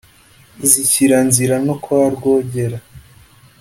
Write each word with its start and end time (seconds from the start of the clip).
zishyira 0.69 1.17
nzira 1.27 1.55
no 1.65 1.75
kwa 1.83 2.01
rwogera, 2.13 2.77